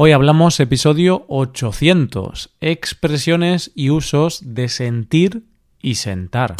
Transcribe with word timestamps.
Hoy 0.00 0.12
hablamos 0.12 0.60
episodio 0.60 1.24
800, 1.26 2.54
expresiones 2.60 3.72
y 3.74 3.90
usos 3.90 4.40
de 4.44 4.68
sentir 4.68 5.42
y 5.82 5.96
sentar. 5.96 6.54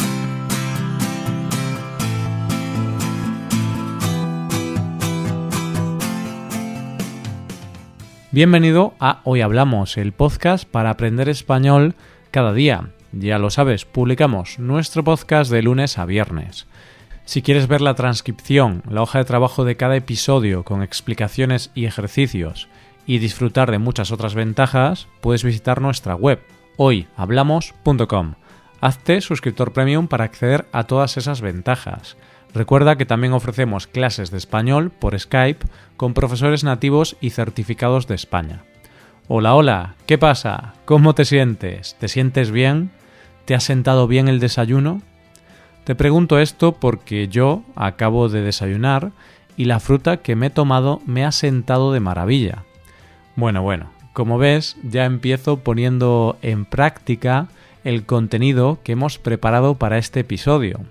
Bienvenido 8.31 8.93
a 8.99 9.21
Hoy 9.23 9.39
Hablamos, 9.39 9.95
el 9.95 10.11
podcast 10.11 10.69
para 10.69 10.89
aprender 10.89 11.29
español 11.29 11.95
cada 12.31 12.51
día. 12.51 12.89
Ya 13.13 13.39
lo 13.39 13.51
sabes, 13.51 13.85
publicamos 13.85 14.59
nuestro 14.59 15.05
podcast 15.05 15.49
de 15.49 15.61
lunes 15.61 15.97
a 15.97 16.03
viernes. 16.03 16.67
Si 17.23 17.41
quieres 17.41 17.69
ver 17.69 17.79
la 17.79 17.95
transcripción, 17.95 18.83
la 18.89 19.01
hoja 19.01 19.19
de 19.19 19.23
trabajo 19.23 19.63
de 19.63 19.77
cada 19.77 19.95
episodio 19.95 20.65
con 20.65 20.83
explicaciones 20.83 21.71
y 21.73 21.85
ejercicios, 21.85 22.67
y 23.09 23.17
disfrutar 23.17 23.71
de 23.71 23.79
muchas 23.79 24.11
otras 24.11 24.35
ventajas, 24.35 25.07
puedes 25.19 25.43
visitar 25.43 25.81
nuestra 25.81 26.13
web 26.13 26.43
hoyhablamos.com. 26.77 28.35
Hazte 28.81 29.21
suscriptor 29.21 29.73
premium 29.73 30.07
para 30.07 30.25
acceder 30.25 30.67
a 30.71 30.83
todas 30.83 31.17
esas 31.17 31.41
ventajas. 31.41 32.17
Recuerda 32.53 32.97
que 32.97 33.07
también 33.07 33.33
ofrecemos 33.33 33.87
clases 33.87 34.29
de 34.29 34.37
español 34.37 34.91
por 34.91 35.19
Skype 35.19 35.65
con 35.97 36.13
profesores 36.13 36.63
nativos 36.63 37.17
y 37.19 37.31
certificados 37.31 38.05
de 38.05 38.13
España. 38.13 38.61
Hola, 39.27 39.55
hola, 39.55 39.95
¿qué 40.05 40.19
pasa? 40.19 40.75
¿Cómo 40.85 41.15
te 41.15 41.25
sientes? 41.25 41.95
¿Te 41.99 42.09
sientes 42.09 42.51
bien? 42.51 42.91
¿Te 43.45 43.55
ha 43.55 43.59
sentado 43.59 44.07
bien 44.07 44.27
el 44.27 44.39
desayuno? 44.39 45.01
Te 45.83 45.95
pregunto 45.95 46.37
esto 46.37 46.73
porque 46.73 47.27
yo 47.27 47.63
acabo 47.75 48.29
de 48.29 48.43
desayunar 48.43 49.13
y 49.57 49.65
la 49.65 49.79
fruta 49.79 50.17
que 50.17 50.35
me 50.35 50.47
he 50.47 50.51
tomado 50.51 51.01
me 51.07 51.25
ha 51.25 51.31
sentado 51.31 51.91
de 51.91 52.01
maravilla. 52.01 52.65
Bueno, 53.39 53.61
bueno, 53.61 53.89
como 54.11 54.37
ves, 54.37 54.75
ya 54.83 55.05
empiezo 55.05 55.63
poniendo 55.63 56.37
en 56.41 56.65
práctica 56.65 57.47
el 57.85 58.05
contenido 58.05 58.79
que 58.83 58.91
hemos 58.91 59.17
preparado 59.17 59.75
para 59.75 59.97
este 59.97 60.19
episodio. 60.19 60.81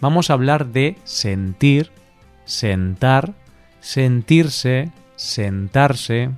Vamos 0.00 0.28
a 0.28 0.32
hablar 0.32 0.66
de 0.66 0.96
sentir, 1.04 1.92
sentar, 2.44 3.34
sentirse, 3.78 4.90
sentarse. 5.14 6.30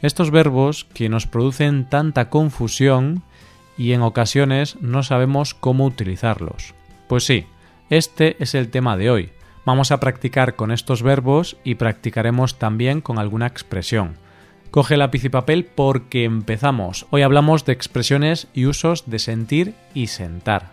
Estos 0.00 0.30
verbos 0.30 0.86
que 0.94 1.10
nos 1.10 1.26
producen 1.26 1.86
tanta 1.86 2.30
confusión 2.30 3.22
y 3.76 3.92
en 3.92 4.00
ocasiones 4.00 4.78
no 4.80 5.02
sabemos 5.02 5.52
cómo 5.52 5.84
utilizarlos. 5.84 6.72
Pues 7.06 7.26
sí, 7.26 7.44
este 7.90 8.42
es 8.42 8.54
el 8.54 8.70
tema 8.70 8.96
de 8.96 9.10
hoy. 9.10 9.30
Vamos 9.66 9.90
a 9.90 10.00
practicar 10.00 10.56
con 10.56 10.72
estos 10.72 11.02
verbos 11.02 11.58
y 11.64 11.74
practicaremos 11.74 12.58
también 12.58 13.02
con 13.02 13.18
alguna 13.18 13.46
expresión. 13.46 14.16
Coge 14.70 14.96
lápiz 14.96 15.24
y 15.24 15.28
papel 15.28 15.64
porque 15.64 16.22
empezamos. 16.22 17.08
Hoy 17.10 17.22
hablamos 17.22 17.64
de 17.64 17.72
expresiones 17.72 18.46
y 18.54 18.66
usos 18.66 19.10
de 19.10 19.18
sentir 19.18 19.74
y 19.94 20.06
sentar. 20.06 20.70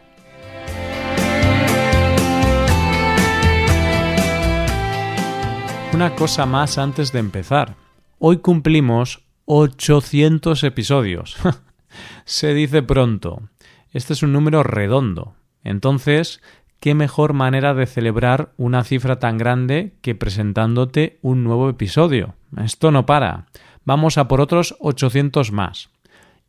Una 5.94 6.14
cosa 6.14 6.46
más 6.46 6.78
antes 6.78 7.12
de 7.12 7.18
empezar. 7.18 7.74
Hoy 8.20 8.38
cumplimos 8.38 9.24
800 9.46 10.64
episodios. 10.64 11.36
Se 12.26 12.54
dice 12.54 12.84
pronto. 12.84 13.50
Este 13.94 14.14
es 14.14 14.22
un 14.22 14.32
número 14.32 14.62
redondo. 14.62 15.34
Entonces, 15.64 16.40
¿qué 16.80 16.94
mejor 16.94 17.34
manera 17.34 17.74
de 17.74 17.88
celebrar 17.88 18.54
una 18.58 18.84
cifra 18.84 19.18
tan 19.18 19.40
grande 19.40 19.96
que 20.04 20.14
presentándote 20.14 21.18
un 21.24 21.44
nuevo 21.44 21.68
episodio? 21.68 22.36
Esto 22.64 22.92
no 22.92 23.08
para 23.08 23.48
vamos 23.88 24.18
a 24.18 24.28
por 24.28 24.42
otros 24.42 24.76
800 24.82 25.54
más. 25.54 25.90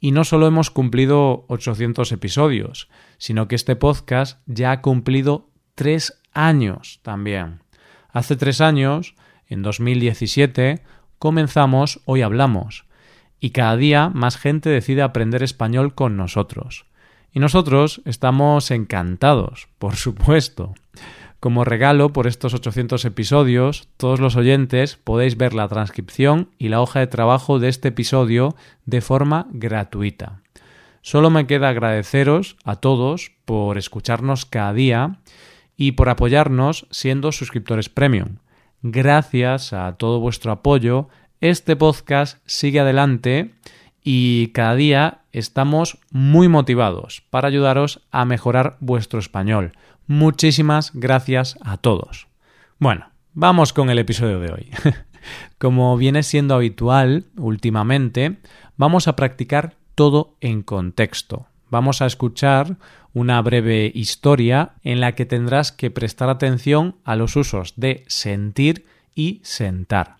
Y 0.00 0.10
no 0.10 0.24
solo 0.24 0.48
hemos 0.48 0.72
cumplido 0.72 1.44
800 1.46 2.10
episodios, 2.10 2.88
sino 3.16 3.46
que 3.46 3.54
este 3.54 3.76
podcast 3.76 4.40
ya 4.46 4.72
ha 4.72 4.82
cumplido 4.82 5.48
tres 5.76 6.20
años 6.32 6.98
también. 7.02 7.60
Hace 8.10 8.34
tres 8.34 8.60
años, 8.60 9.14
en 9.46 9.62
2017, 9.62 10.82
comenzamos 11.20 12.00
Hoy 12.06 12.22
Hablamos, 12.22 12.86
y 13.38 13.50
cada 13.50 13.76
día 13.76 14.10
más 14.12 14.36
gente 14.36 14.68
decide 14.68 15.02
aprender 15.02 15.44
español 15.44 15.94
con 15.94 16.16
nosotros. 16.16 16.86
Y 17.30 17.38
nosotros 17.38 18.02
estamos 18.04 18.72
encantados, 18.72 19.68
por 19.78 19.94
supuesto. 19.94 20.74
Como 21.40 21.64
regalo 21.64 22.12
por 22.12 22.26
estos 22.26 22.52
800 22.52 23.04
episodios, 23.04 23.88
todos 23.96 24.18
los 24.18 24.34
oyentes 24.34 24.96
podéis 24.96 25.36
ver 25.36 25.54
la 25.54 25.68
transcripción 25.68 26.50
y 26.58 26.68
la 26.68 26.80
hoja 26.80 26.98
de 26.98 27.06
trabajo 27.06 27.60
de 27.60 27.68
este 27.68 27.88
episodio 27.88 28.56
de 28.86 29.00
forma 29.00 29.46
gratuita. 29.52 30.42
Solo 31.00 31.30
me 31.30 31.46
queda 31.46 31.68
agradeceros 31.68 32.56
a 32.64 32.74
todos 32.76 33.30
por 33.44 33.78
escucharnos 33.78 34.46
cada 34.46 34.72
día 34.72 35.20
y 35.76 35.92
por 35.92 36.08
apoyarnos 36.08 36.88
siendo 36.90 37.30
suscriptores 37.30 37.88
premium. 37.88 38.38
Gracias 38.82 39.72
a 39.72 39.92
todo 39.92 40.18
vuestro 40.18 40.50
apoyo, 40.50 41.08
este 41.40 41.76
podcast 41.76 42.38
sigue 42.46 42.80
adelante 42.80 43.54
y 44.02 44.48
cada 44.48 44.74
día 44.74 45.20
estamos 45.32 45.98
muy 46.10 46.48
motivados 46.48 47.22
para 47.30 47.46
ayudaros 47.46 48.00
a 48.10 48.24
mejorar 48.24 48.76
vuestro 48.80 49.20
español. 49.20 49.72
Muchísimas 50.08 50.92
gracias 50.94 51.58
a 51.60 51.76
todos. 51.76 52.28
Bueno, 52.78 53.10
vamos 53.34 53.74
con 53.74 53.90
el 53.90 53.98
episodio 53.98 54.40
de 54.40 54.50
hoy. 54.50 54.70
Como 55.58 55.94
viene 55.98 56.22
siendo 56.22 56.54
habitual 56.54 57.26
últimamente, 57.36 58.38
vamos 58.78 59.06
a 59.06 59.16
practicar 59.16 59.74
todo 59.94 60.34
en 60.40 60.62
contexto. 60.62 61.46
Vamos 61.68 62.00
a 62.00 62.06
escuchar 62.06 62.78
una 63.12 63.42
breve 63.42 63.92
historia 63.94 64.76
en 64.82 65.00
la 65.00 65.14
que 65.14 65.26
tendrás 65.26 65.72
que 65.72 65.90
prestar 65.90 66.30
atención 66.30 66.96
a 67.04 67.14
los 67.14 67.36
usos 67.36 67.74
de 67.76 68.04
sentir 68.06 68.86
y 69.14 69.42
sentar. 69.44 70.16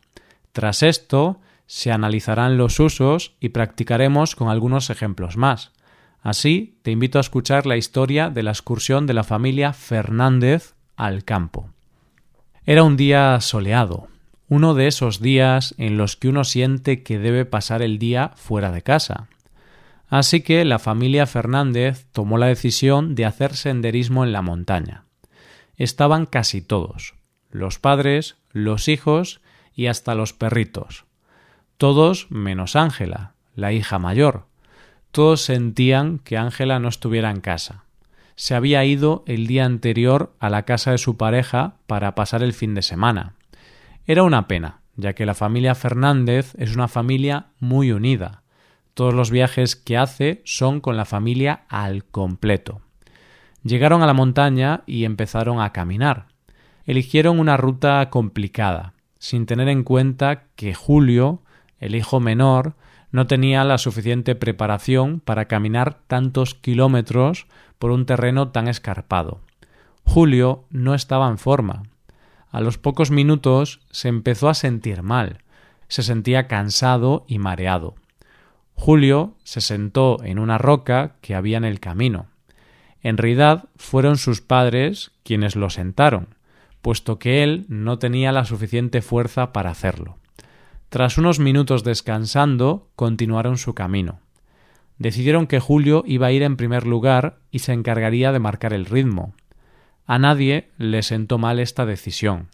Tras 0.53 0.83
esto, 0.83 1.41
se 1.65 1.93
analizarán 1.93 2.59
los 2.59 2.79
usos 2.79 3.37
y 3.41 3.51
practicaremos 3.51 4.37
con 4.37 4.51
algunos 4.51 4.91
ejemplos 4.91 5.39
más. 5.39 5.73
Así, 6.21 6.79
te 6.83 6.91
invito 6.91 7.19
a 7.19 7.21
escuchar 7.21 7.67
la 7.67 7.77
historia 7.77 8.31
de 8.31 8.43
la 8.43 8.51
excursión 8.51 9.07
de 9.07 9.15
la 9.15 9.25
familia 9.25 9.73
Fernández 9.73 10.75
al 10.97 11.25
campo. 11.25 11.71
Era 12.67 12.83
un 12.83 12.97
día 12.97 13.41
soleado, 13.41 14.09
uno 14.49 14.75
de 14.75 14.89
esos 14.89 15.21
días 15.21 15.75
en 15.79 15.97
los 15.97 16.17
que 16.17 16.29
uno 16.29 16.45
siente 16.45 17.03
que 17.03 17.19
debe 17.19 17.45
pasar 17.45 17.83
el 17.83 17.99
día 17.99 18.33
fuera 18.37 18.73
de 18.73 18.83
casa. 18.83 19.29
Así 20.09 20.41
que 20.41 20.65
la 20.65 20.79
familia 20.79 21.27
Fernández 21.27 22.07
tomó 22.13 22.39
la 22.39 22.47
decisión 22.47 23.15
de 23.15 23.27
hacer 23.27 23.55
senderismo 23.55 24.25
en 24.25 24.33
la 24.33 24.43
montaña. 24.43 25.05
Estaban 25.77 26.27
casi 26.27 26.63
todos, 26.63 27.15
los 27.51 27.79
padres, 27.79 28.37
los 28.53 28.89
hijos 28.89 29.41
y 29.75 29.87
hasta 29.87 30.15
los 30.15 30.33
perritos. 30.33 31.05
Todos 31.77 32.31
menos 32.31 32.75
Ángela, 32.75 33.35
la 33.55 33.73
hija 33.73 33.99
mayor, 33.99 34.47
todos 35.11 35.43
sentían 35.43 36.19
que 36.19 36.37
Ángela 36.37 36.79
no 36.79 36.89
estuviera 36.89 37.31
en 37.31 37.41
casa. 37.41 37.85
Se 38.37 38.55
había 38.55 38.85
ido 38.85 39.25
el 39.27 39.47
día 39.47 39.65
anterior 39.65 40.33
a 40.39 40.49
la 40.51 40.63
casa 40.65 40.93
de 40.93 40.99
su 40.99 41.17
pareja 41.17 41.75
para 41.87 42.15
pasar 42.15 42.43
el 42.43 42.53
fin 42.53 42.75
de 42.75 42.83
semana. 42.83 43.35
Era 44.07 44.23
una 44.23 44.47
pena, 44.47 44.81
ya 44.97 45.15
que 45.15 45.27
la 45.27 45.35
familia 45.35 45.75
Fernández 45.75 46.55
es 46.57 46.75
una 46.75 46.89
familia 46.89 47.47
muy 47.59 47.91
unida. 47.93 48.43
Todos 48.95 49.15
los 49.15 49.31
viajes 49.31 49.77
que 49.77 49.97
hace 49.97 50.43
son 50.45 50.81
con 50.81 50.97
la 50.97 51.05
familia 51.05 51.65
al 51.69 52.05
completo. 52.05 52.81
Llegaron 53.63 54.03
a 54.03 54.07
la 54.07 54.15
montaña 54.15 54.83
y 54.87 55.05
empezaron 55.05 55.61
a 55.61 55.73
caminar. 55.73 56.27
Eligieron 56.85 57.39
una 57.39 57.57
ruta 57.57 58.09
complicada, 58.11 58.95
sin 59.19 59.47
tener 59.47 59.69
en 59.69 59.85
cuenta 59.85 60.45
que 60.57 60.75
Julio, 60.75 61.43
el 61.81 61.95
hijo 61.95 62.19
menor, 62.21 62.75
no 63.11 63.27
tenía 63.27 63.65
la 63.65 63.79
suficiente 63.79 64.35
preparación 64.35 65.21
para 65.21 65.47
caminar 65.47 65.99
tantos 66.07 66.55
kilómetros 66.55 67.47
por 67.79 67.91
un 67.91 68.07
terreno 68.07 68.49
tan 68.49 68.69
escarpado. 68.69 69.41
Julio 70.05 70.65
no 70.71 70.95
estaba 70.95 71.29
en 71.29 71.39
forma. 71.39 71.85
A 72.51 72.61
los 72.61 72.79
pocos 72.79 73.11
minutos 73.11 73.81
se 73.91 74.09
empezó 74.09 74.49
a 74.49 74.55
sentir 74.55 75.03
mal. 75.03 75.39
Se 75.89 76.03
sentía 76.03 76.49
cansado 76.49 77.25
y 77.29 77.39
mareado. 77.39 77.95
Julio 78.75 79.35
se 79.43 79.61
sentó 79.61 80.23
en 80.23 80.39
una 80.39 80.57
roca 80.57 81.17
que 81.21 81.35
había 81.35 81.57
en 81.57 81.65
el 81.65 81.81
camino. 81.81 82.27
En 83.03 83.17
realidad 83.17 83.65
fueron 83.77 84.17
sus 84.19 84.41
padres 84.41 85.13
quienes 85.25 85.57
lo 85.57 85.71
sentaron, 85.71 86.35
puesto 86.81 87.19
que 87.19 87.43
él 87.43 87.65
no 87.69 87.99
tenía 87.99 88.33
la 88.33 88.45
suficiente 88.45 89.03
fuerza 89.03 89.53
para 89.53 89.71
hacerlo. 89.71 90.17
Tras 90.89 91.19
unos 91.19 91.39
minutos 91.39 91.85
descansando, 91.85 92.89
continuaron 92.97 93.59
su 93.59 93.75
camino. 93.75 94.21
Decidieron 94.97 95.47
que 95.47 95.61
Julio 95.61 96.03
iba 96.07 96.29
a 96.29 96.33
ir 96.33 96.43
en 96.43 96.57
primer 96.57 96.87
lugar 96.87 97.41
y 97.51 97.59
se 97.59 97.73
encargaría 97.73 98.33
de 98.33 98.39
marcar 98.39 98.73
el 98.73 98.87
ritmo. 98.87 99.35
A 100.07 100.19
nadie 100.19 100.71
le 100.79 101.03
sentó 101.03 101.37
mal 101.37 101.61
esta 101.61 101.85
decisión. 101.85 102.49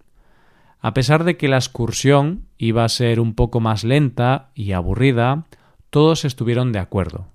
A 0.81 0.93
pesar 0.93 1.25
de 1.25 1.37
que 1.37 1.49
la 1.49 1.57
excursión 1.57 2.49
iba 2.59 2.85
a 2.85 2.89
ser 2.89 3.21
un 3.21 3.35
poco 3.35 3.61
más 3.61 3.85
lenta 3.85 4.51
y 4.55 4.73
aburrida, 4.73 5.47
todos 5.91 6.25
estuvieron 6.25 6.73
de 6.73 6.81
acuerdo. 6.81 7.29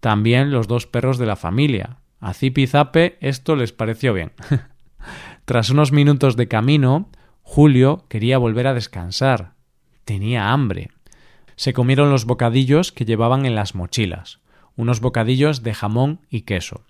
También 0.00 0.50
los 0.50 0.66
dos 0.66 0.86
perros 0.86 1.18
de 1.18 1.26
la 1.26 1.36
familia. 1.36 1.98
A 2.18 2.32
Zip 2.32 2.58
y 2.58 2.66
Zape 2.66 3.18
esto 3.20 3.54
les 3.54 3.72
pareció 3.72 4.14
bien. 4.14 4.32
Tras 5.44 5.70
unos 5.70 5.92
minutos 5.92 6.36
de 6.36 6.48
camino, 6.48 7.10
Julio 7.42 8.06
quería 8.08 8.38
volver 8.38 8.66
a 8.66 8.74
descansar. 8.74 9.52
Tenía 10.04 10.52
hambre. 10.52 10.90
Se 11.56 11.72
comieron 11.72 12.10
los 12.10 12.24
bocadillos 12.24 12.92
que 12.92 13.04
llevaban 13.04 13.46
en 13.46 13.54
las 13.54 13.74
mochilas, 13.74 14.40
unos 14.76 15.00
bocadillos 15.00 15.62
de 15.62 15.74
jamón 15.74 16.20
y 16.30 16.42
queso. 16.42 16.82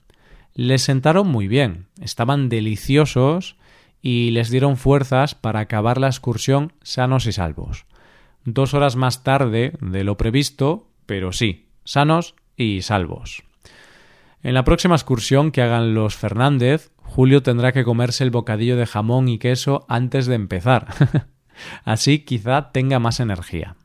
Les 0.55 0.82
sentaron 0.82 1.26
muy 1.29 1.49
bien, 1.49 1.87
estaban 2.00 2.49
deliciosos 2.49 3.56
y 4.00 4.31
les 4.31 4.50
dieron 4.50 4.76
fuerzas 4.76 5.35
para 5.35 5.61
acabar 5.61 5.99
la 5.99 6.09
excursión 6.09 6.73
sanos 6.82 7.26
y 7.26 7.32
salvos. 7.32 7.87
Dos 8.44 8.75
horas 8.75 8.97
más 8.97 9.23
tarde 9.23 9.75
de 9.81 10.05
lo 10.05 10.17
previsto, 10.17 10.88
pero 11.06 11.32
sí, 11.32 11.69
sanos 11.85 12.35
y 12.56 12.82
salvos. 12.82 13.44
En 14.43 14.55
la 14.55 14.65
próxima 14.65 14.97
excursión 14.97 15.53
que 15.53 15.62
hagan 15.62 15.94
los 15.94 16.17
Fernández, 16.17 16.91
Julio 16.97 17.43
tendrá 17.43 17.73
que 17.73 17.85
comerse 17.85 18.25
el 18.25 18.31
bocadillo 18.31 18.76
de 18.76 18.87
jamón 18.87 19.29
y 19.29 19.38
queso 19.38 19.87
antes 19.88 20.26
de 20.26 20.35
empezar. 20.35 20.88
Así 21.84 22.20
quizá 22.20 22.72
tenga 22.72 22.99
más 22.99 23.20
energía. 23.20 23.76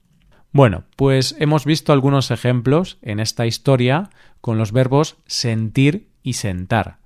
Bueno, 0.51 0.85
pues 0.95 1.35
hemos 1.39 1.65
visto 1.65 1.93
algunos 1.93 2.31
ejemplos 2.31 2.97
en 3.01 3.19
esta 3.19 3.45
historia 3.45 4.09
con 4.41 4.57
los 4.57 4.71
verbos 4.71 5.17
sentir 5.25 6.09
y 6.23 6.33
sentar. 6.33 6.97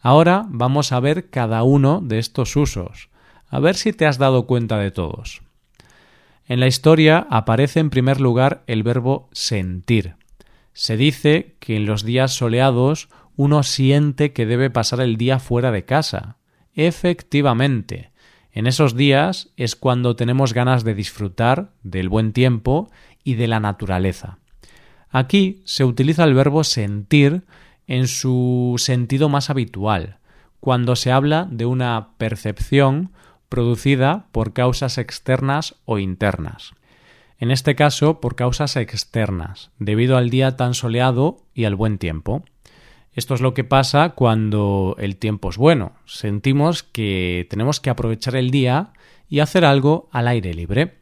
Ahora 0.00 0.44
vamos 0.48 0.92
a 0.92 1.00
ver 1.00 1.30
cada 1.30 1.62
uno 1.62 2.00
de 2.00 2.18
estos 2.18 2.54
usos, 2.56 3.08
a 3.48 3.60
ver 3.60 3.76
si 3.76 3.92
te 3.92 4.06
has 4.06 4.18
dado 4.18 4.46
cuenta 4.46 4.78
de 4.78 4.90
todos. 4.90 5.42
En 6.46 6.60
la 6.60 6.66
historia 6.66 7.26
aparece 7.30 7.80
en 7.80 7.90
primer 7.90 8.20
lugar 8.20 8.62
el 8.66 8.82
verbo 8.82 9.28
sentir. 9.32 10.16
Se 10.72 10.96
dice 10.96 11.56
que 11.60 11.76
en 11.76 11.86
los 11.86 12.04
días 12.04 12.32
soleados 12.32 13.08
uno 13.36 13.62
siente 13.62 14.32
que 14.32 14.46
debe 14.46 14.70
pasar 14.70 15.00
el 15.00 15.16
día 15.16 15.38
fuera 15.38 15.70
de 15.70 15.84
casa. 15.84 16.36
Efectivamente, 16.74 18.11
en 18.52 18.66
esos 18.66 18.94
días 18.94 19.50
es 19.56 19.76
cuando 19.76 20.16
tenemos 20.16 20.52
ganas 20.52 20.84
de 20.84 20.94
disfrutar 20.94 21.72
del 21.82 22.08
buen 22.08 22.32
tiempo 22.32 22.90
y 23.24 23.34
de 23.34 23.48
la 23.48 23.60
naturaleza. 23.60 24.38
Aquí 25.10 25.62
se 25.64 25.84
utiliza 25.84 26.24
el 26.24 26.34
verbo 26.34 26.64
sentir 26.64 27.44
en 27.86 28.08
su 28.08 28.74
sentido 28.78 29.28
más 29.28 29.50
habitual, 29.50 30.18
cuando 30.60 30.96
se 30.96 31.12
habla 31.12 31.48
de 31.50 31.66
una 31.66 32.10
percepción 32.18 33.10
producida 33.48 34.26
por 34.32 34.52
causas 34.52 34.96
externas 34.96 35.74
o 35.84 35.98
internas. 35.98 36.72
En 37.38 37.50
este 37.50 37.74
caso, 37.74 38.20
por 38.20 38.36
causas 38.36 38.76
externas, 38.76 39.70
debido 39.78 40.16
al 40.16 40.30
día 40.30 40.56
tan 40.56 40.74
soleado 40.74 41.38
y 41.52 41.64
al 41.64 41.74
buen 41.74 41.98
tiempo. 41.98 42.44
Esto 43.14 43.34
es 43.34 43.40
lo 43.42 43.52
que 43.52 43.64
pasa 43.64 44.10
cuando 44.10 44.96
el 44.98 45.16
tiempo 45.16 45.50
es 45.50 45.58
bueno. 45.58 45.92
Sentimos 46.06 46.82
que 46.82 47.46
tenemos 47.50 47.78
que 47.80 47.90
aprovechar 47.90 48.36
el 48.36 48.50
día 48.50 48.92
y 49.28 49.40
hacer 49.40 49.64
algo 49.64 50.08
al 50.12 50.28
aire 50.28 50.54
libre. 50.54 50.98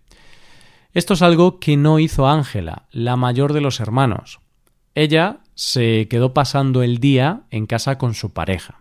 Esto 0.93 1.15
es 1.15 1.23
algo 1.23 1.61
que 1.61 1.77
no 1.77 2.01
hizo 2.01 2.27
Ángela, 2.27 2.87
la 2.91 3.17
mayor 3.17 3.53
de 3.53 3.61
los 3.61 3.79
hermanos. 3.79 4.41
Ella 4.97 5.39
se 5.55 6.09
quedó 6.09 6.35
pasando 6.35 6.83
el 6.83 6.99
día 6.99 7.43
en 7.51 7.67
casa 7.67 7.97
con 7.97 8.15
su 8.15 8.33
pareja, 8.33 8.81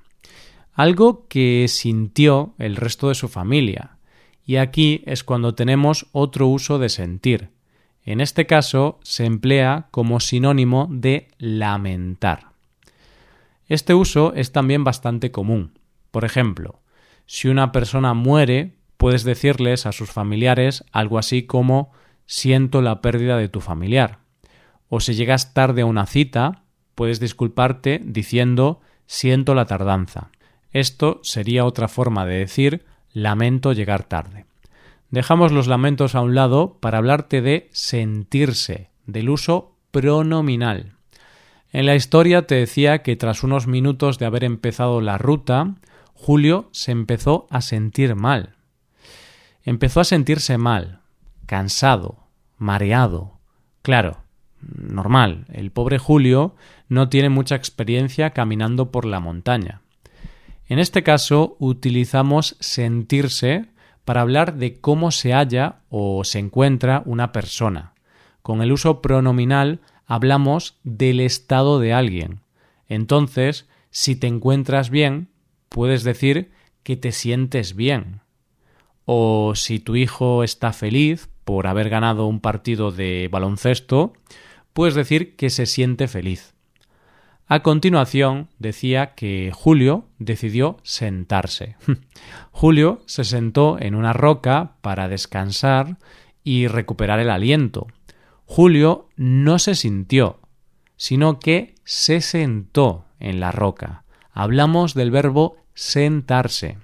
algo 0.74 1.28
que 1.28 1.68
sintió 1.68 2.56
el 2.58 2.76
resto 2.76 3.10
de 3.10 3.16
su 3.16 3.28
familia. 3.28 3.98
Y 4.44 4.56
aquí 4.56 5.04
es 5.06 5.24
cuando 5.24 5.54
tenemos 5.54 6.08
otro 6.14 6.48
uso 6.48 6.80
de 6.80 6.90
sentir. 6.90 7.50
En 8.04 8.22
este 8.22 8.48
caso 8.48 9.00
se 9.04 9.26
emplea 9.26 9.88
como 9.92 10.20
sinónimo 10.20 10.88
de 10.90 11.28
lamentar. 11.38 12.49
Este 13.70 13.94
uso 13.94 14.34
es 14.34 14.52
también 14.52 14.84
bastante 14.84 15.32
común. 15.32 15.80
Por 16.12 16.26
ejemplo, 16.26 16.82
si 17.28 17.48
una 17.48 17.72
persona 17.72 18.16
muere, 18.16 18.76
puedes 18.98 19.24
decirles 19.24 19.86
a 19.86 19.92
sus 19.92 20.12
familiares 20.12 20.84
algo 20.92 21.20
así 21.20 21.44
como 21.44 21.92
siento 22.26 22.82
la 22.82 23.00
pérdida 23.02 23.38
de 23.38 23.48
tu 23.48 23.62
familiar. 23.62 24.20
O 24.90 25.00
si 25.00 25.14
llegas 25.14 25.54
tarde 25.54 25.84
a 25.84 25.86
una 25.86 26.08
cita, 26.08 26.64
puedes 26.96 27.20
disculparte 27.20 28.02
diciendo 28.04 28.82
siento 29.06 29.54
la 29.54 29.66
tardanza. 29.66 30.32
Esto 30.72 31.20
sería 31.24 31.66
otra 31.66 31.88
forma 31.88 32.26
de 32.26 32.40
decir 32.40 32.86
lamento 33.14 33.74
llegar 33.74 34.04
tarde. 34.04 34.46
Dejamos 35.12 35.52
los 35.52 35.68
lamentos 35.68 36.16
a 36.16 36.22
un 36.22 36.34
lado 36.36 36.78
para 36.80 36.98
hablarte 36.98 37.42
de 37.42 37.70
sentirse, 37.72 38.90
del 39.06 39.30
uso 39.30 39.76
pronominal. 39.92 40.99
En 41.72 41.86
la 41.86 41.96
historia 41.96 42.48
te 42.48 42.56
decía 42.56 43.04
que 43.04 43.16
tras 43.16 43.44
unos 43.44 43.68
minutos 43.68 44.18
de 44.18 44.26
haber 44.26 44.44
empezado 44.44 45.02
la 45.02 45.18
ruta, 45.18 45.76
Julio 46.14 46.70
se 46.72 46.92
empezó 46.92 47.48
a 47.50 47.62
sentir 47.62 48.16
mal. 48.16 48.56
Empezó 49.64 50.00
a 50.00 50.06
sentirse 50.06 50.58
mal, 50.58 51.02
cansado, 51.46 52.18
mareado. 52.58 53.40
Claro, 53.84 54.18
normal. 54.62 55.46
El 55.54 55.72
pobre 55.72 56.00
Julio 56.00 56.56
no 56.88 57.08
tiene 57.08 57.30
mucha 57.30 57.56
experiencia 57.56 58.32
caminando 58.32 58.92
por 58.92 59.06
la 59.06 59.20
montaña. 59.20 59.82
En 60.68 60.80
este 60.80 61.04
caso 61.04 61.56
utilizamos 61.60 62.56
sentirse 62.60 63.68
para 64.06 64.22
hablar 64.22 64.56
de 64.56 64.80
cómo 64.80 65.12
se 65.12 65.34
halla 65.34 65.82
o 65.90 66.24
se 66.24 66.40
encuentra 66.40 67.04
una 67.06 67.32
persona. 67.32 67.94
Con 68.42 68.62
el 68.62 68.72
uso 68.72 69.02
pronominal 69.02 69.82
hablamos 70.10 70.80
del 70.84 71.20
estado 71.20 71.80
de 71.80 71.94
alguien. 71.94 72.42
Entonces, 72.88 73.70
si 73.92 74.16
te 74.16 74.26
encuentras 74.26 74.90
bien, 74.90 75.30
puedes 75.70 76.04
decir 76.04 76.52
que 76.82 76.98
te 76.98 77.12
sientes 77.12 77.76
bien. 77.76 78.22
O 79.06 79.54
si 79.54 79.80
tu 79.80 79.96
hijo 79.96 80.44
está 80.44 80.74
feliz 80.74 81.30
por 81.46 81.68
haber 81.68 81.90
ganado 81.90 82.26
un 82.26 82.40
partido 82.40 82.92
de 82.92 83.30
baloncesto, 83.32 84.14
puedes 84.74 84.96
decir 84.96 85.36
que 85.36 85.52
se 85.52 85.68
siente 85.68 86.08
feliz. 86.08 86.56
A 87.46 87.62
continuación 87.62 88.50
decía 88.58 89.14
que 89.14 89.52
Julio 89.54 90.08
decidió 90.18 90.78
sentarse. 90.82 91.76
Julio 92.52 93.04
se 93.06 93.24
sentó 93.24 93.80
en 93.80 93.94
una 93.94 94.14
roca 94.14 94.74
para 94.82 95.08
descansar 95.08 95.98
y 96.44 96.68
recuperar 96.68 97.20
el 97.20 97.30
aliento. 97.30 97.88
Julio 98.52 99.10
no 99.16 99.60
se 99.60 99.76
sintió, 99.76 100.40
sino 100.96 101.38
que 101.38 101.76
se 101.84 102.20
sentó 102.20 103.06
en 103.20 103.40
la 103.40 103.52
roca. 103.52 104.06
Hablamos 104.32 104.96
del 104.96 105.12
verbo 105.12 105.58
sentarse. 105.76 106.80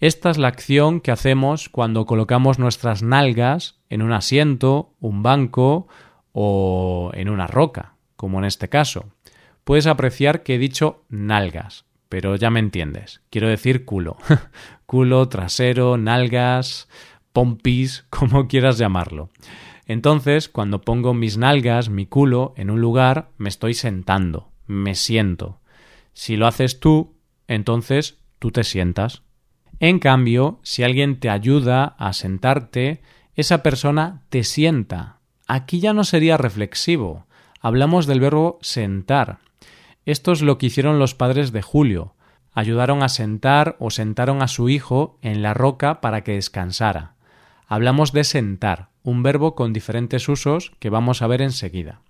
Esta 0.00 0.30
es 0.30 0.36
la 0.36 0.48
acción 0.48 1.00
que 1.00 1.12
hacemos 1.12 1.68
cuando 1.68 2.06
colocamos 2.06 2.58
nuestras 2.58 3.04
nalgas 3.04 3.78
en 3.88 4.02
un 4.02 4.12
asiento, 4.12 4.96
un 4.98 5.22
banco 5.22 5.86
o 6.32 7.12
en 7.14 7.28
una 7.28 7.46
roca, 7.46 7.94
como 8.16 8.40
en 8.40 8.44
este 8.44 8.68
caso. 8.68 9.04
Puedes 9.62 9.86
apreciar 9.86 10.42
que 10.42 10.56
he 10.56 10.58
dicho 10.58 11.04
nalgas, 11.08 11.84
pero 12.08 12.34
ya 12.34 12.50
me 12.50 12.58
entiendes. 12.58 13.22
Quiero 13.30 13.48
decir 13.48 13.84
culo. 13.84 14.16
culo, 14.86 15.28
trasero, 15.28 15.98
nalgas, 15.98 16.88
pompis, 17.32 18.06
como 18.10 18.48
quieras 18.48 18.76
llamarlo. 18.76 19.30
Entonces, 19.86 20.48
cuando 20.48 20.80
pongo 20.80 21.14
mis 21.14 21.36
nalgas, 21.36 21.88
mi 21.88 22.06
culo, 22.06 22.54
en 22.56 22.70
un 22.70 22.80
lugar, 22.80 23.30
me 23.36 23.48
estoy 23.48 23.74
sentando, 23.74 24.50
me 24.66 24.94
siento. 24.94 25.60
Si 26.12 26.36
lo 26.36 26.46
haces 26.46 26.80
tú, 26.80 27.14
entonces 27.48 28.18
tú 28.38 28.50
te 28.50 28.64
sientas. 28.64 29.22
En 29.80 29.98
cambio, 29.98 30.60
si 30.62 30.82
alguien 30.82 31.20
te 31.20 31.28
ayuda 31.28 31.96
a 31.98 32.12
sentarte, 32.12 33.02
esa 33.34 33.62
persona 33.62 34.22
te 34.30 34.44
sienta, 34.44 35.18
Aquí 35.46 35.80
ya 35.80 35.92
no 35.92 36.04
sería 36.04 36.36
reflexivo. 36.36 37.26
Hablamos 37.60 38.06
del 38.06 38.20
verbo 38.20 38.58
sentar. 38.62 39.38
Esto 40.06 40.32
es 40.32 40.42
lo 40.42 40.58
que 40.58 40.66
hicieron 40.66 40.98
los 40.98 41.14
padres 41.14 41.52
de 41.52 41.62
Julio. 41.62 42.14
Ayudaron 42.52 43.02
a 43.02 43.08
sentar 43.08 43.76
o 43.78 43.90
sentaron 43.90 44.42
a 44.42 44.48
su 44.48 44.68
hijo 44.68 45.18
en 45.22 45.42
la 45.42 45.54
roca 45.54 46.00
para 46.00 46.22
que 46.22 46.32
descansara. 46.32 47.14
Hablamos 47.66 48.12
de 48.12 48.24
sentar, 48.24 48.88
un 49.04 49.22
verbo 49.22 49.54
con 49.54 49.72
diferentes 49.72 50.28
usos 50.28 50.72
que 50.80 50.90
vamos 50.90 51.22
a 51.22 51.28
ver 51.28 51.42
enseguida. 51.42 52.00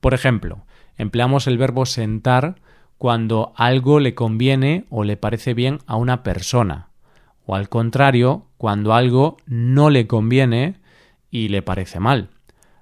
Por 0.00 0.14
ejemplo, 0.14 0.64
empleamos 0.96 1.46
el 1.46 1.58
verbo 1.58 1.84
sentar 1.84 2.56
cuando 2.96 3.52
algo 3.56 4.00
le 4.00 4.14
conviene 4.14 4.86
o 4.88 5.04
le 5.04 5.18
parece 5.18 5.52
bien 5.52 5.80
a 5.86 5.96
una 5.96 6.22
persona, 6.22 6.88
o 7.44 7.54
al 7.54 7.68
contrario, 7.68 8.46
cuando 8.56 8.94
algo 8.94 9.36
no 9.44 9.90
le 9.90 10.06
conviene 10.06 10.80
y 11.30 11.48
le 11.48 11.60
parece 11.60 12.00
mal. 12.00 12.30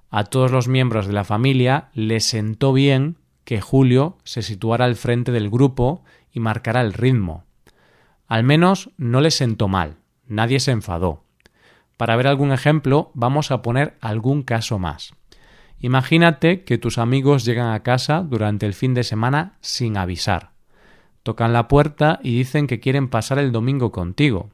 A 0.09 0.23
todos 0.23 0.51
los 0.51 0.67
miembros 0.67 1.07
de 1.07 1.13
la 1.13 1.25
familia 1.25 1.89
les 1.93 2.23
sentó 2.23 2.71
bien 2.71 3.17
que 3.43 3.59
Julio 3.59 4.17
se 4.23 4.41
situara 4.41 4.85
al 4.85 4.95
frente 4.95 5.31
del 5.31 5.49
grupo 5.49 6.03
y 6.31 6.39
marcara 6.39 6.81
el 6.81 6.93
ritmo. 6.93 7.43
Al 8.27 8.43
menos 8.43 8.91
no 8.97 9.21
les 9.21 9.35
sentó 9.35 9.67
mal, 9.67 9.97
nadie 10.25 10.59
se 10.59 10.71
enfadó. 10.71 11.24
Para 11.97 12.15
ver 12.15 12.27
algún 12.27 12.51
ejemplo, 12.51 13.11
vamos 13.13 13.51
a 13.51 13.61
poner 13.61 13.97
algún 14.01 14.43
caso 14.43 14.79
más. 14.79 15.13
Imagínate 15.79 16.63
que 16.63 16.77
tus 16.77 16.97
amigos 16.97 17.45
llegan 17.45 17.71
a 17.71 17.83
casa 17.83 18.21
durante 18.21 18.65
el 18.65 18.73
fin 18.73 18.93
de 18.93 19.03
semana 19.03 19.57
sin 19.61 19.97
avisar. 19.97 20.51
Tocan 21.23 21.53
la 21.53 21.67
puerta 21.67 22.19
y 22.23 22.37
dicen 22.37 22.67
que 22.67 22.79
quieren 22.79 23.09
pasar 23.09 23.39
el 23.39 23.51
domingo 23.51 23.91
contigo. 23.91 24.51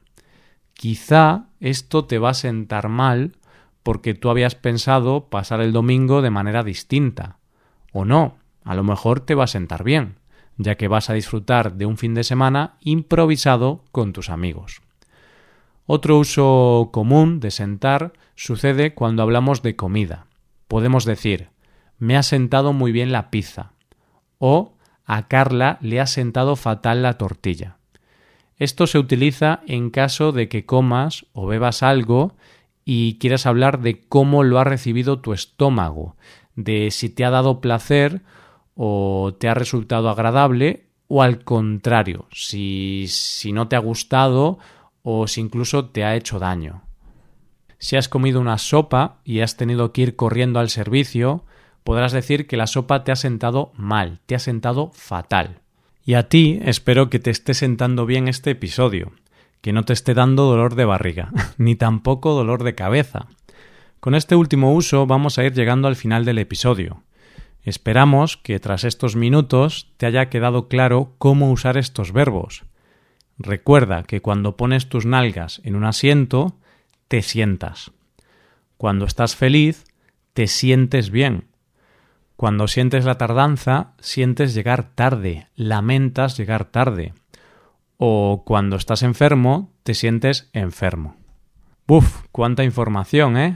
Quizá 0.73 1.45
esto 1.59 2.05
te 2.05 2.17
va 2.17 2.29
a 2.29 2.33
sentar 2.33 2.89
mal 2.89 3.37
porque 3.83 4.13
tú 4.13 4.29
habías 4.29 4.55
pensado 4.55 5.29
pasar 5.29 5.61
el 5.61 5.73
domingo 5.73 6.21
de 6.21 6.29
manera 6.29 6.63
distinta. 6.63 7.37
O 7.91 8.05
no, 8.05 8.37
a 8.63 8.75
lo 8.75 8.83
mejor 8.83 9.19
te 9.19 9.35
va 9.35 9.45
a 9.45 9.47
sentar 9.47 9.83
bien, 9.83 10.15
ya 10.57 10.75
que 10.75 10.87
vas 10.87 11.09
a 11.09 11.13
disfrutar 11.13 11.73
de 11.73 11.85
un 11.85 11.97
fin 11.97 12.13
de 12.13 12.23
semana 12.23 12.77
improvisado 12.81 13.83
con 13.91 14.13
tus 14.13 14.29
amigos. 14.29 14.81
Otro 15.93 16.19
uso 16.19 16.87
común 16.93 17.41
de 17.41 17.51
sentar 17.51 18.13
sucede 18.35 18.93
cuando 18.93 19.23
hablamos 19.23 19.61
de 19.61 19.75
comida. 19.75 20.25
Podemos 20.69 21.03
decir 21.03 21.49
me 21.97 22.15
ha 22.15 22.23
sentado 22.23 22.71
muy 22.71 22.93
bien 22.93 23.11
la 23.11 23.29
pizza 23.29 23.73
o 24.37 24.77
a 25.03 25.27
Carla 25.27 25.79
le 25.81 25.99
ha 25.99 26.07
sentado 26.07 26.55
fatal 26.55 27.03
la 27.03 27.17
tortilla. 27.17 27.75
Esto 28.55 28.87
se 28.87 28.99
utiliza 28.99 29.63
en 29.67 29.89
caso 29.89 30.31
de 30.31 30.47
que 30.47 30.65
comas 30.65 31.25
o 31.33 31.45
bebas 31.45 31.83
algo 31.83 32.37
y 32.85 33.19
quieras 33.19 33.45
hablar 33.45 33.81
de 33.81 33.99
cómo 33.99 34.43
lo 34.43 34.59
ha 34.59 34.63
recibido 34.63 35.19
tu 35.19 35.33
estómago, 35.33 36.15
de 36.55 36.89
si 36.91 37.09
te 37.09 37.25
ha 37.25 37.29
dado 37.31 37.59
placer 37.59 38.21
o 38.75 39.35
te 39.37 39.49
ha 39.49 39.55
resultado 39.55 40.09
agradable 40.09 40.85
o 41.09 41.21
al 41.21 41.43
contrario, 41.43 42.27
si, 42.31 43.07
si 43.09 43.51
no 43.51 43.67
te 43.67 43.75
ha 43.75 43.79
gustado 43.79 44.57
o 45.03 45.27
si 45.27 45.41
incluso 45.41 45.85
te 45.85 46.03
ha 46.03 46.15
hecho 46.15 46.39
daño. 46.39 46.83
Si 47.77 47.95
has 47.95 48.09
comido 48.09 48.39
una 48.39 48.57
sopa 48.57 49.21
y 49.23 49.39
has 49.39 49.57
tenido 49.57 49.91
que 49.91 50.01
ir 50.01 50.15
corriendo 50.15 50.59
al 50.59 50.69
servicio, 50.69 51.45
podrás 51.83 52.11
decir 52.11 52.45
que 52.47 52.57
la 52.57 52.67
sopa 52.67 53.03
te 53.03 53.11
ha 53.11 53.15
sentado 53.15 53.71
mal, 53.75 54.19
te 54.25 54.35
ha 54.35 54.39
sentado 54.39 54.91
fatal. 54.93 55.61
Y 56.05 56.13
a 56.13 56.29
ti 56.29 56.59
espero 56.63 57.09
que 57.09 57.19
te 57.19 57.31
esté 57.31 57.53
sentando 57.53 58.05
bien 58.05 58.27
este 58.27 58.51
episodio, 58.51 59.13
que 59.61 59.73
no 59.73 59.83
te 59.83 59.93
esté 59.93 60.13
dando 60.13 60.45
dolor 60.45 60.75
de 60.75 60.85
barriga, 60.85 61.31
ni 61.57 61.75
tampoco 61.75 62.33
dolor 62.33 62.63
de 62.63 62.75
cabeza. 62.75 63.27
Con 63.99 64.15
este 64.15 64.35
último 64.35 64.73
uso 64.73 65.05
vamos 65.05 65.37
a 65.37 65.43
ir 65.43 65.53
llegando 65.53 65.87
al 65.87 65.95
final 65.95 66.25
del 66.25 66.39
episodio. 66.39 67.03
Esperamos 67.63 68.37
que 68.37 68.59
tras 68.59 68.83
estos 68.83 69.15
minutos 69.15 69.91
te 69.97 70.07
haya 70.07 70.29
quedado 70.29 70.67
claro 70.67 71.13
cómo 71.19 71.51
usar 71.51 71.77
estos 71.77 72.11
verbos. 72.11 72.63
Recuerda 73.43 74.03
que 74.03 74.21
cuando 74.21 74.55
pones 74.55 74.87
tus 74.87 75.05
nalgas 75.05 75.61
en 75.63 75.75
un 75.75 75.83
asiento, 75.83 76.57
te 77.07 77.21
sientas. 77.21 77.91
Cuando 78.77 79.05
estás 79.05 79.35
feliz, 79.35 79.85
te 80.33 80.47
sientes 80.47 81.09
bien. 81.09 81.45
Cuando 82.35 82.67
sientes 82.67 83.05
la 83.05 83.17
tardanza, 83.17 83.93
sientes 83.99 84.53
llegar 84.53 84.83
tarde, 84.83 85.47
lamentas 85.55 86.37
llegar 86.37 86.65
tarde. 86.65 87.13
O 87.97 88.43
cuando 88.45 88.75
estás 88.75 89.03
enfermo, 89.03 89.71
te 89.83 89.93
sientes 89.93 90.49
enfermo. 90.53 91.15
Buf, 91.87 92.23
cuánta 92.31 92.63
información, 92.63 93.37
¿eh? 93.37 93.55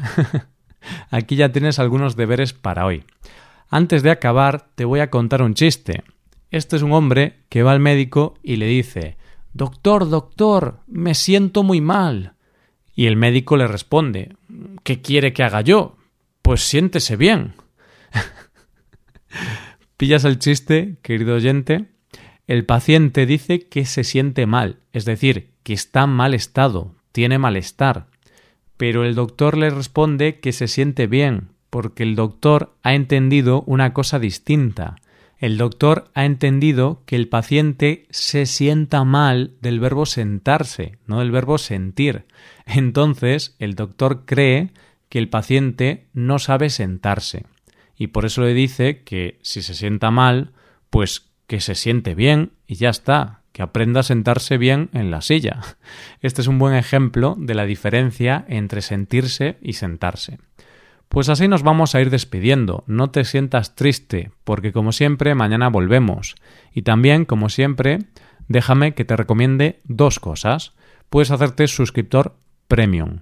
Aquí 1.10 1.36
ya 1.36 1.52
tienes 1.52 1.80
algunos 1.80 2.16
deberes 2.16 2.54
para 2.54 2.86
hoy. 2.86 3.04
Antes 3.70 4.04
de 4.04 4.12
acabar, 4.12 4.68
te 4.76 4.86
voy 4.86 5.00
a 5.00 5.10
contar 5.10 5.42
un 5.42 5.54
chiste. 5.54 6.04
Este 6.52 6.76
es 6.76 6.82
un 6.82 6.92
hombre 6.92 7.40
que 7.50 7.64
va 7.64 7.72
al 7.72 7.80
médico 7.80 8.36
y 8.44 8.58
le 8.58 8.68
dice 8.68 9.18
Doctor, 9.56 10.10
doctor, 10.10 10.82
me 10.86 11.14
siento 11.16 11.64
muy 11.64 11.80
mal. 11.80 12.34
Y 12.94 13.06
el 13.06 13.16
médico 13.16 13.56
le 13.56 13.68
responde 13.68 14.36
¿Qué 14.84 15.02
quiere 15.02 15.32
que 15.32 15.44
haga 15.44 15.62
yo? 15.62 15.96
Pues 16.42 16.62
siéntese 16.62 17.16
bien. 17.16 17.54
¿Pillas 19.98 20.26
el 20.26 20.40
chiste, 20.40 20.98
querido 21.02 21.36
oyente? 21.36 21.86
El 22.48 22.66
paciente 22.66 23.26
dice 23.26 23.70
que 23.70 23.86
se 23.86 24.04
siente 24.04 24.46
mal, 24.46 24.82
es 24.92 25.06
decir, 25.06 25.54
que 25.64 25.72
está 25.72 26.04
en 26.04 26.10
mal 26.10 26.34
estado, 26.34 26.94
tiene 27.14 27.38
malestar. 27.40 28.08
Pero 28.76 29.06
el 29.06 29.16
doctor 29.16 29.58
le 29.58 29.70
responde 29.70 30.42
que 30.42 30.52
se 30.52 30.68
siente 30.68 31.08
bien, 31.08 31.48
porque 31.70 32.04
el 32.04 32.16
doctor 32.18 32.76
ha 32.84 32.94
entendido 32.94 33.64
una 33.68 33.94
cosa 33.94 34.20
distinta. 34.20 34.98
El 35.38 35.58
doctor 35.58 36.10
ha 36.14 36.26
entendido 36.26 37.04
que 37.06 37.16
el 37.16 37.28
paciente 37.28 38.06
se 38.10 38.46
sienta 38.46 39.04
mal 39.04 39.54
del 39.62 39.80
verbo 39.80 40.06
sentarse, 40.06 40.98
no 41.08 41.20
del 41.20 41.32
verbo 41.32 41.58
sentir. 41.58 42.26
Entonces, 42.66 43.56
el 43.60 43.76
doctor 43.76 44.24
cree 44.26 44.72
que 45.10 45.20
el 45.20 45.30
paciente 45.30 46.08
no 46.14 46.40
sabe 46.40 46.70
sentarse 46.70 47.46
y 47.98 48.08
por 48.08 48.26
eso 48.26 48.42
le 48.42 48.54
dice 48.54 49.04
que 49.04 49.40
si 49.42 49.62
se 49.62 49.74
sienta 49.74 50.12
mal, 50.12 50.52
pues 50.90 51.30
que 51.48 51.62
se 51.62 51.76
siente 51.76 52.16
bien 52.16 52.52
y 52.68 52.76
ya 52.76 52.90
está, 52.90 53.42
que 53.52 53.62
aprenda 53.62 54.02
a 54.02 54.04
sentarse 54.04 54.58
bien 54.58 54.90
en 54.94 55.12
la 55.12 55.22
silla. 55.22 55.62
Este 56.22 56.42
es 56.42 56.48
un 56.48 56.60
buen 56.60 56.76
ejemplo 56.76 57.36
de 57.38 57.56
la 57.56 57.66
diferencia 57.66 58.46
entre 58.48 58.82
sentirse 58.82 59.58
y 59.62 59.74
sentarse. 59.74 60.40
Pues 61.10 61.30
así 61.30 61.48
nos 61.48 61.64
vamos 61.64 61.96
a 61.96 62.02
ir 62.02 62.10
despidiendo. 62.10 62.84
No 62.88 63.12
te 63.12 63.24
sientas 63.24 63.76
triste, 63.76 64.32
porque 64.44 64.72
como 64.72 64.92
siempre 64.92 65.36
mañana 65.36 65.70
volvemos. 65.70 66.36
Y 66.74 66.82
también, 66.82 67.26
como 67.26 67.50
siempre, 67.50 68.00
déjame 68.48 68.94
que 68.94 69.06
te 69.06 69.16
recomiende 69.16 69.80
dos 69.86 70.20
cosas. 70.20 70.74
Puedes 71.10 71.32
hacerte 71.32 71.68
suscriptor 71.68 72.36
premium. 72.68 73.22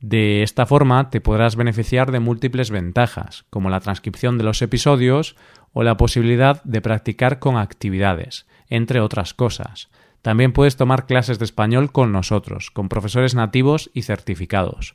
De 0.00 0.44
esta 0.44 0.64
forma 0.64 1.10
te 1.10 1.20
podrás 1.20 1.56
beneficiar 1.56 2.12
de 2.12 2.20
múltiples 2.20 2.70
ventajas, 2.70 3.44
como 3.50 3.68
la 3.68 3.80
transcripción 3.80 4.38
de 4.38 4.44
los 4.44 4.62
episodios 4.62 5.34
o 5.72 5.82
la 5.82 5.96
posibilidad 5.96 6.62
de 6.62 6.80
practicar 6.80 7.40
con 7.40 7.56
actividades, 7.56 8.46
entre 8.68 9.00
otras 9.00 9.34
cosas. 9.34 9.90
También 10.22 10.52
puedes 10.52 10.76
tomar 10.76 11.06
clases 11.06 11.38
de 11.38 11.44
español 11.44 11.90
con 11.90 12.12
nosotros, 12.12 12.70
con 12.70 12.88
profesores 12.88 13.34
nativos 13.34 13.90
y 13.92 14.02
certificados. 14.02 14.94